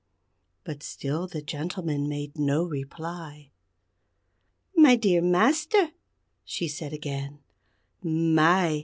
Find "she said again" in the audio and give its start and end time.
6.43-7.37